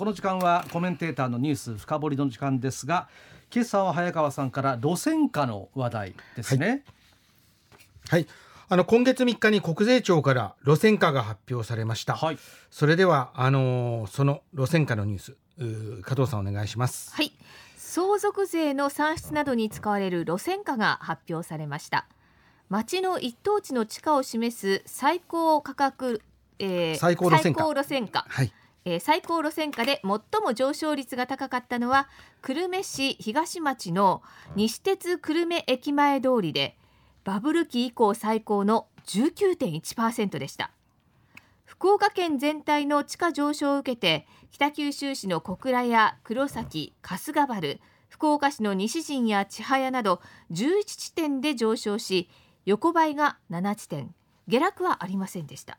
[0.00, 3.06] この時間はコメンテーターのニュース深掘りの時間ですが
[3.54, 6.84] 今朝は早川さんから路線価の話題ですね。
[8.08, 8.26] はい、
[8.70, 12.38] あの今月3日に国税庁から路線価が発表されました、はい、
[12.70, 15.20] それではあのー、その路線価のニュー
[15.98, 17.14] ス加藤さんお願いします。
[17.14, 17.32] はい。
[17.76, 22.06] 相続税の算出などに使われる路線価が発表されました。
[22.70, 26.22] 町の一等地の地価を示す最高価格、
[26.58, 27.66] えー、最高路線価。
[27.66, 28.50] 路線価、はい
[28.84, 32.08] えー、最高路線価で最も上昇率が高かったのは
[32.42, 34.22] 久留米市東町の
[34.56, 36.76] 西鉄久留米駅前通りで
[37.24, 40.70] バブル期以降最高の19.1%でした。
[41.64, 47.74] 福岡県全体の地価上昇を受けて北九州市の小倉や黒崎春日原
[48.08, 52.28] 福岡市の西陣や千早など11地点で上昇し
[52.66, 54.14] 横ばいが7地点。
[54.48, 55.78] 下落はありませんでした。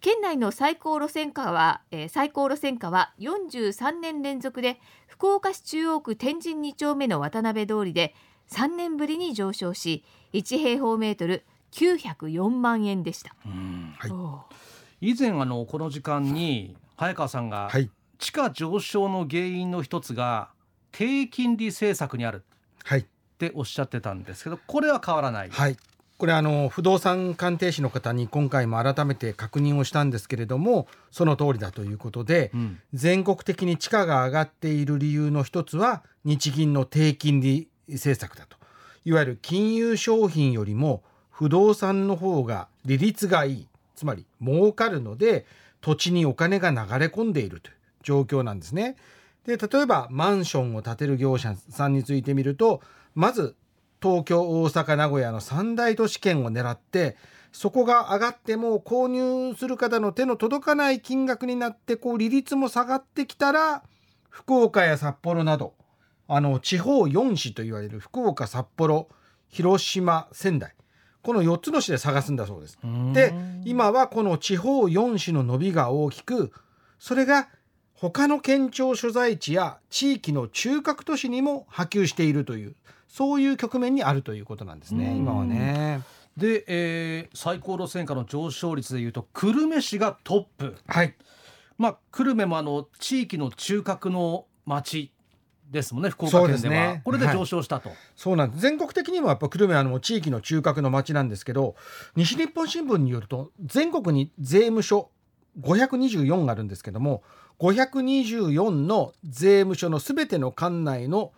[0.00, 8.14] 県内の最高路線価は、えー、最高路線価は43年連続で福岡市中央区天神2丁目の渡辺通りで
[8.50, 14.46] 3年ぶりに上昇し1平方メートル904万円でした、は
[15.00, 20.48] い、以前あのこの時間に早川さんが、はい、地価上昇の原因の一つが
[20.92, 22.42] 低金利政策にある
[22.96, 23.02] っ
[23.38, 25.76] ておっしゃってたんですけどこれは変わらない、はい、
[26.20, 38.58] これあの不動産鑑定士の方に今回も改めて確認をしたんですけれどもその通りだということで、うん、全国的に地価が上がっている理由の一つは日銀の低金利政策だと。
[39.06, 43.66] いわゆる金融商品よりも不動産の方が利率がいい。
[43.96, 45.46] つまり儲かるので
[45.80, 48.96] 土地にお金が流れ込んでいるという状況なんですね。
[49.46, 52.82] で例えばマンションを建てる業者さんについてみると
[53.14, 53.56] まず
[54.02, 57.16] 東京大阪名古屋の三大都市圏を狙って
[57.52, 63.82] そこが上がっても購入する方の手の届かない金額になってこう利率も下がってきたら
[64.28, 65.74] 福岡や札幌など
[66.28, 69.08] あの地方4市と言われる福岡札幌
[69.48, 70.74] 広島仙台
[71.22, 72.78] この4つの市で探すんだそうです。
[73.12, 73.34] で
[73.64, 76.52] 今はこの地方4市の伸びが大きく
[76.98, 77.48] それが
[78.00, 82.74] 他の県庁所在地や地域の中核都市にも波及しているという
[83.08, 86.00] そういう局面にあるということなんですね今はね。
[86.34, 90.76] で、えー、最高路線価の上昇率でいうと久留米市がトップ。
[90.86, 91.14] はい。
[91.76, 95.12] まあ久留米もあの地域の中核の町
[95.70, 101.76] ですもんね福岡県では、ね、これで上昇したと、はい、そうなんです全国的にもやっぱ久留米はあの地域の中核の町なんですけど
[102.16, 105.10] 西日本新聞によると全国に税務署
[105.60, 107.22] 524あるんですけども
[107.60, 111.32] 524の税務署のすべての管内の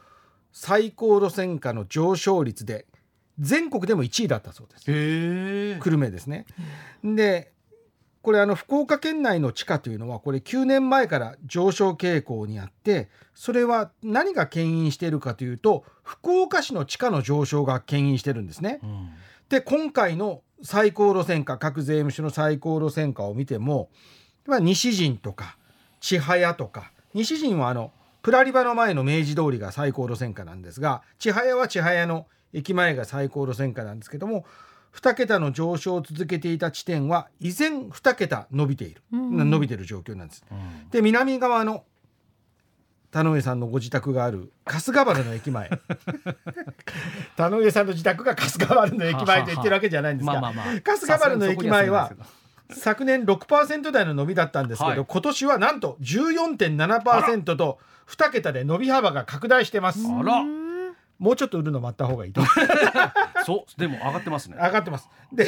[0.53, 2.87] 最高路線価の上昇率で
[3.39, 4.85] 全国でも1位だったそうです。
[4.85, 6.47] 久留米ですね。
[7.03, 7.51] で
[8.23, 18.79] これあの福岡県内の地価というのはこれ9年前から上昇傾向にあってそれは何が牽引しているかというと福岡市の地価の上昇が牽引してるんですね。
[18.85, 19.09] うん、
[19.49, 23.91] で今回の最高路線価各税務署の最高路線価を見ても
[24.47, 25.57] 西陣とか
[26.03, 26.93] 千早とか。
[27.15, 27.93] 西陣はあの
[28.23, 34.45] プラリバの前の明治通りが最高路線価なんですが千早は千早の駅前が最高路線価なんですけども
[34.95, 40.45] 2桁の上昇を続けていた地点は依然2桁伸びている、うん、伸びてる状況なんです。
[40.51, 41.85] うん、で南側の
[43.11, 45.71] 田上さんのご自宅がある春日原の駅前。
[47.37, 52.13] 田上さんの自宅が春日原の駅前と言ってるわけじゃないんですが、春日原の駅前は
[52.73, 57.79] 昨年6%台の伸びだったんですけど、はい、今年はなんと14.7%と
[58.09, 60.01] 2桁で伸び幅が拡大してます。
[60.07, 60.43] あら。
[61.19, 62.43] もうちょっと売るの待った方がいいと。
[63.47, 64.57] そうでも上がってますね。
[64.57, 65.09] 上がってます。
[65.33, 65.47] で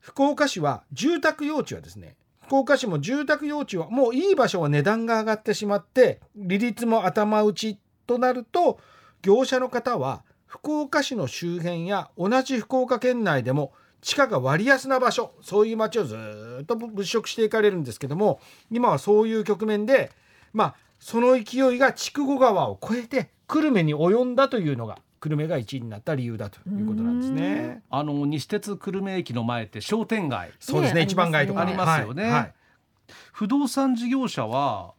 [0.00, 8.78] 福岡市は住宅用地はですね福岡市も住宅用地はもういい場所は値段が上がってしまって利率も頭打ちとなると
[9.22, 13.72] 業者の方は福岡市の周辺や同じ福岡県内でも
[14.02, 15.32] 地価が割安な場所。
[15.40, 16.16] そういう町をず
[16.62, 18.40] っと物色していかれるんですけども
[18.70, 20.10] 今はそういう局面で
[20.52, 27.82] まあその勢いが筑後川を越えて久留米に及んだというのが久留米が1位になった理由だということなんですね。
[27.90, 30.52] あの西鉄久留米駅の前って商店街。
[30.58, 31.60] そうですね、一番街とか。
[31.60, 32.32] ありますよね、はい。
[32.32, 32.54] はい、
[33.32, 34.94] 不動産事業者は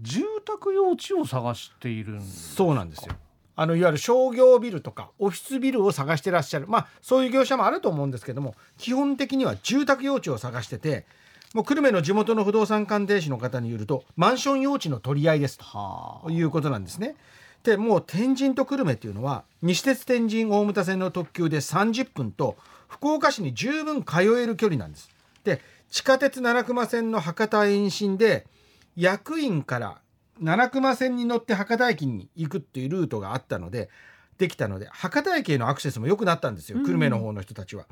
[0.00, 3.14] 住宅用地を探しているんそうなんですよ。
[3.60, 11.06] あのいわゆる商業ビルとかオフィスビルを探してらっしゃるまあそういう業者もあると思うんですけども基本的には住宅用地を探してて
[11.54, 17.16] もう久留米の地元の不動産鑑定士の方によるとマンション用地の取り合いですということなんですね。
[17.64, 22.56] でもう天神と久留米っていうのは西鉄天神大牟田線の特急で30分と
[22.86, 25.10] 福岡市に十分通える距離なんです。
[25.42, 25.60] で
[25.90, 28.46] 地下鉄奈良熊線の博多延伸で
[28.94, 29.98] 役員から
[30.40, 33.90] 七熊線に乗って博多駅に行くっていうルートがあったので
[34.38, 37.86] できたので博多駅へのアクセスも良くなったんですよ、久留米の方の人たちは。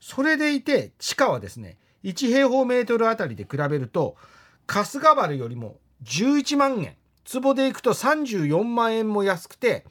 [0.00, 4.16] それでいて地価はですね1平方メートルあたりで比べると
[4.66, 9.84] 春日原よりも11万円坪で行くと34万円も安くて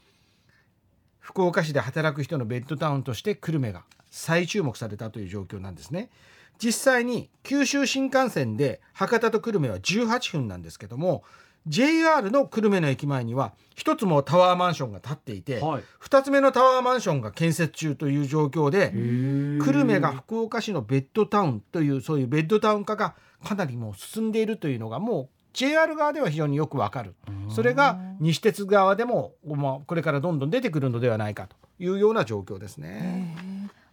[1.20, 6.10] 福岡市で働く人のベッドタウンとして久留米が再注目されたという状況なんですね。
[6.58, 11.24] 実際に九州新幹線で博多と久留米は18分なんですけども
[11.68, 27.16] JR の久留米の駅前には1つもタワーマンションが建っていて、はい、2つ目のタワーマンションが建設中という状況で久留米が福岡市のベッドタウンというそういうベッドタウン化がかなりもう進んでいるというのがもう JR 側では非常によくわかる。
[27.50, 33.36] それが西鉄側でも、まあ、これからどんどん出てくるのではないかというような状況ですね。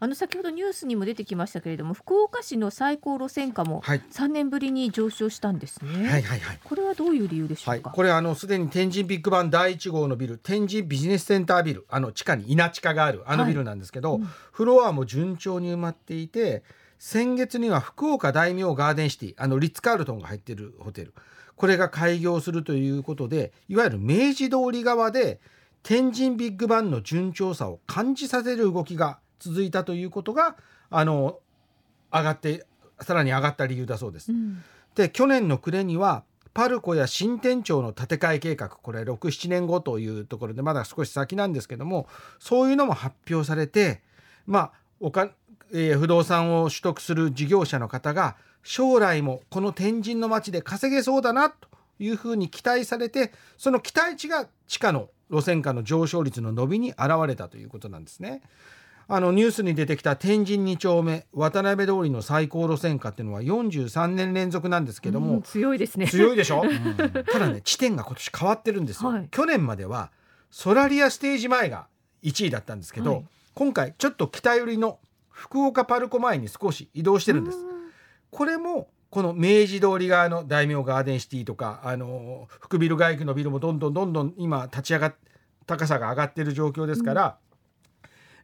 [0.04, 6.40] あの先ほどニュースにも出てきましたけれども福岡市の最高路線価も3年ぶりに上昇したんですね、はい、はいはい。
[6.40, 16.64] はいこれはどういう理由でしょうか、はい、これあのすでに天神ビッグバン第1号のビル天神ビジネスセンタービルあの地下に稲地下があるあのビルなんですけど、はいうん、フロアも順調に埋まっていて
[16.98, 21.14] 先月には福岡大名ガーデンシティあのリッツ・カールトンが入ってるホテル。
[21.56, 25.40] これが開業するということでいわゆる明治通り側で
[25.82, 29.18] 天神ビッグバンの順調さを感じさせる動きが
[29.48, 30.56] 続いたということが
[30.90, 31.38] あの
[32.12, 32.66] 上がって
[33.00, 34.32] さらに上がった理由だそうです。
[34.32, 34.62] うん、
[34.94, 36.24] で去年の暮れには
[36.54, 42.06] パルコや新店長の建て替え計画これ67年後というところでまだ少し先なんですけども
[42.38, 44.02] そういうのも発表されて
[44.46, 45.32] まあおか、
[45.72, 51.68] えー、不動産を取得する事業者の方が将来もこの天神の町で稼げそうだなと
[51.98, 58.42] いうふうに期待されてその期待値が地価の路線価の上昇率の伸びに現れたということなんですね。
[59.06, 66.06] あのニュースに出てきた天神2丁目渡辺通りの最高路線価っていうのは43年連続なんですけども、うん、強いですね。
[66.06, 70.10] 強いでしょ、 うん、ただね地点が今年変わってるんですよ、はい、去年までは
[70.50, 71.86] ソラリアステージ前が
[72.22, 73.24] 1位だったんですけど、はい、
[73.54, 74.98] 今回ちょっと北寄りの
[75.28, 77.58] 福岡パルコ前に少し移動してるんです。
[78.30, 85.14] これもこの明治通り側の大名ガーデンシティとかあの福ビル街区のビルもどんどんどんどん今立ち上がっ
[85.66, 87.53] 高さが上がっている状況ですから、うん、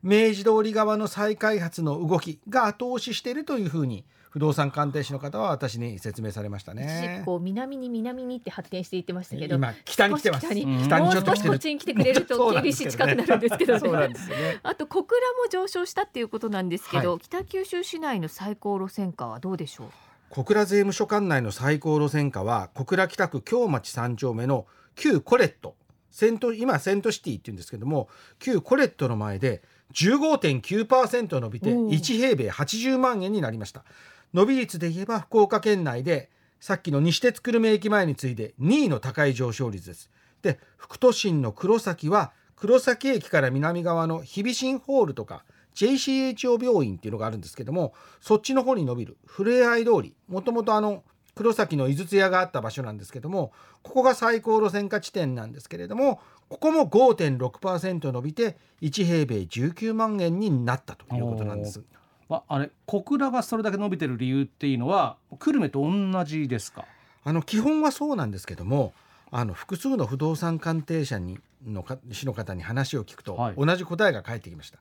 [0.03, 7.23] 明治通り側の再開発の動きが後押ししているというふうに不動産鑑定士の方は私に説明されましたね。
[7.27, 10.47] こう南に南にって発展していってましたけど、今北に来てます。
[10.47, 14.61] 北に,、北にちょっとこっちに来てくれると厳しい近くなるんですけど、ね、そうなんですね。
[14.63, 19.89] あと小倉も上昇したっていうことなんですけど、はい、北九州市内の最高路線価はどうでしょう？
[20.31, 25.75] 小倉税務署管内の最高路線価は小倉北区京町三丁目の旧コレット
[26.13, 28.09] セント今セントシティって言うんですけども
[28.39, 29.61] 旧コレットの前で
[29.93, 33.85] 15.9%伸びて1平米80万円になりました。
[34.33, 40.11] 伸び率で言えば福岡県内でさっきの西鉄久留米駅前に次いで2位の高い上昇率です。
[40.43, 45.45] で副都心の黒崎は黒崎駅から南側の日比新ホールとか
[45.75, 49.17] JCHO 病院っていうのがあるんですけどもそっちの方に伸びる。
[49.27, 50.15] ふれあい通り。
[50.29, 51.03] もともとあの
[51.35, 61.83] 黒崎の井筒屋があった場所なんですけどもここが最高路線価地点なんですけれどもここも5.6%伸びて1平米19万円になったということなんです。
[62.29, 66.85] ああれ小倉がそれだけ伸びてる理由っていうのは久留米と同じですか？
[67.25, 68.93] あの基本はそうなんですけども
[69.31, 74.79] あの複数の不動産鑑定者にのか市の方に話を聞くと、はい、同じ答えが返ってきました。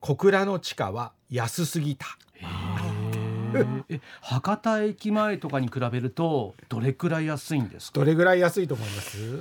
[0.00, 2.06] 小倉の地価は安すぎた。
[3.88, 8.00] え博多駅前とかに比べるとどれくらい安いんですか？
[8.00, 9.40] どれぐらい安いと思います？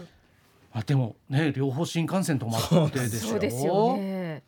[0.74, 3.30] あでもね両方新幹線止まってでしょ。
[3.30, 4.44] そうですよね。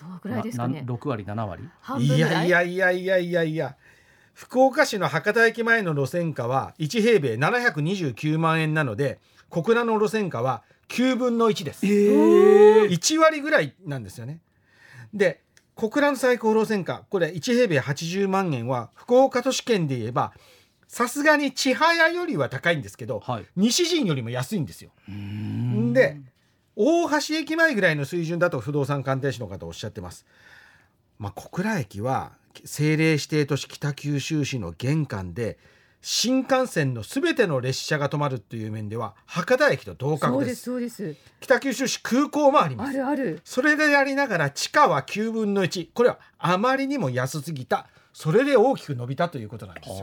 [0.00, 0.82] どのぐらいですかね？
[0.84, 1.62] 六割七割？
[2.00, 3.76] いやいやいやいやいやいや。
[4.32, 14.40] 福岡市の博多駅前の路線価は1平米729万円なので小倉の路線価は9分の1です、えー、1割ぐらいなんですよね
[15.14, 15.40] で
[15.74, 20.32] 小倉の最高路線価これ1平米80万円は福岡都市圏で言えば
[20.86, 24.90] さすがに千早よりは高いんですけど、はい、西陣よりも安いんですよ。
[25.92, 26.20] で
[26.76, 30.26] 大橋駅前ぐらいの水準だと不動産鑑定士の方おっしゃってます。
[31.18, 35.58] まあ、小倉駅は政令指定都市北九州市の玄関で
[36.06, 40.64] 新幹線のすべての列車が止まるっていう面では博多駅と同格です。
[40.64, 42.90] そうです北九州市空港もあります。
[42.90, 43.40] あるある。
[43.42, 47.86] それでやりながら地価は9分の1これはあまりにも安すぎた。
[48.12, 49.94] それで大きく伸びたということなんですよ。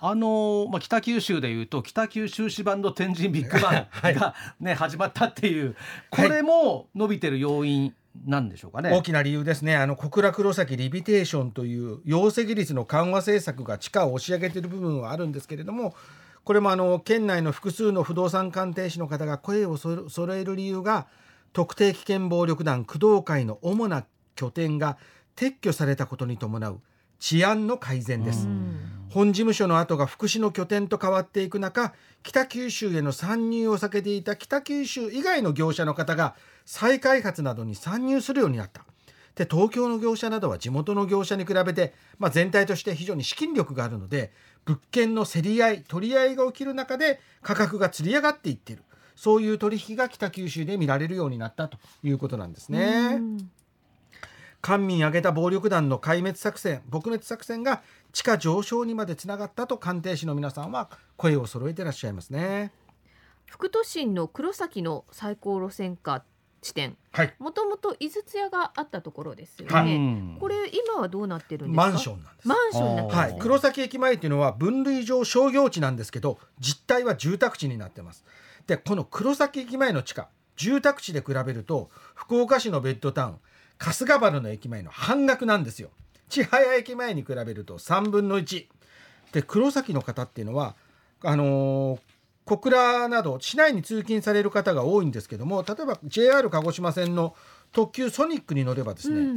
[0.00, 5.74] あのまあ、北九州でいうと北九州市版の天神ビッグバンがね、はい、始まったっていう。
[6.10, 7.92] これも伸びてる要因
[8.26, 8.90] なんでしょうかね。
[8.90, 9.76] 大きな理由ですね。
[9.76, 15.94] あの小倉黒崎リビテーションという容積率の緩和政策が地価を押し上げている部分はあるんですけれども
[16.44, 21.06] これもあの県内の複数の不動産鑑定士の方が声をそ揃える理由が
[21.52, 24.96] 特定危険暴力団工藤会の主な拠点が
[25.36, 26.80] 撤去されたことに伴う。
[27.18, 28.48] 治安の改善です。
[29.10, 36.34] 本事務所の後が福祉の拠点と変わっていく中北九州への参入を避けていた北九州以外の業者の方が
[36.66, 38.84] 再開発などに参入するようになった。
[39.34, 44.32] で東京の業者などは地元の業者に比べて、まあ、全体として非常に資金力があるので
[44.64, 48.82] 物件の競り合い取り合いが起きる中で価格が釣り上がっていっている
[49.14, 53.20] そういう取引が北九州で見られるようになったということなんですね。
[54.60, 62.72] 官民挙げた暴力団の壊滅作戦撲滅作戦が地価上昇にまでつながったと鑑定士の皆さんは声を揃えていらっしゃいますね。
[63.46, 66.24] 副都心の黒崎の最高路線価
[66.60, 66.96] 地点。
[67.38, 69.84] もともと井筒屋があったところですよね、は
[70.36, 71.90] い、これ今はどうなってるんですか？
[71.90, 72.48] マンションなんです。
[72.48, 78.24] マンションなはい、黒崎駅前っていうのは分類上商業地なんですけど実態は住宅地になってます。
[78.66, 83.36] でこの黒崎駅前の地下住宅地で比べると福岡市のベッドタウン
[83.78, 85.90] 春日原の駅前の半額なんですよ。
[86.28, 88.66] 千早駅前に比べると3分の1
[89.32, 90.74] で黒崎の方っていうのは
[91.22, 92.00] あのー、
[92.44, 97.34] 小倉など市内に通勤される方が多いんですけども例えば JR 鹿児島線の
[97.72, 99.34] 特急ソニックに乗ればですね、うん、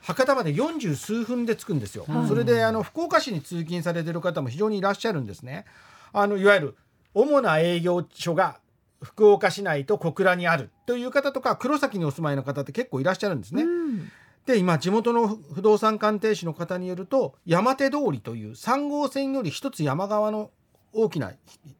[0.00, 5.64] 博多まで40数分で着くんですよ、はい、それであの福岡市に通勤されてる方も非常にいらっしゃるんですね。
[6.12, 6.76] あのいわゆる
[7.14, 8.58] 主な営業所が
[9.02, 13.62] 福岡市内と小倉にあるという方とか黒崎にお住まいの方って結構いらっしゃるんですね。
[13.62, 14.10] うん、
[14.46, 20.50] で今地元の不動産鑑定士の方によると山手通りという3号線より一つ山側の
[20.92, 21.30] 大きな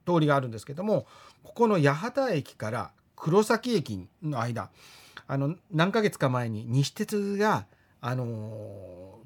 [0.06, 1.06] 通りがあるんですけども
[1.42, 4.70] ここの八幡駅から黒崎駅の間
[5.26, 7.66] あの何ヶ月か前に西鉄が
[8.00, 9.18] あの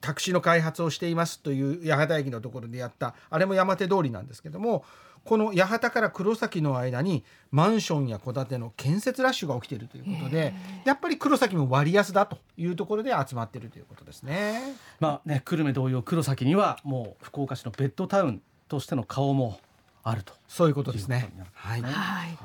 [0.00, 4.84] タクシーの開発をしていますという八幡駅のところでやったあれも山手通りなんですけども
[5.24, 10.54] この八幡から黒崎の間にマンションや戸建ての建設ラッシュが起きているということで
[10.84, 14.74] やっぱり黒崎も割安だというところで集まっているということですね。
[15.00, 19.58] まあね久留米同様黒崎にはもう福岡市のベッドタウンとしての顔も
[20.02, 21.32] あるとそういうことですね。
[21.54, 22.38] はい、はい、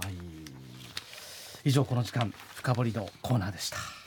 [1.65, 3.98] 以上この時間深掘りのコーナーでした。